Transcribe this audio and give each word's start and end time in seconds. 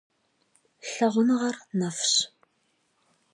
Лъагъуныгъэр 0.91 1.55
нэфщ. 1.77 2.13